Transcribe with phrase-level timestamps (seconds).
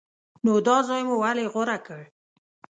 [0.45, 2.01] نو دا ځای مو ولې غوره کړ؟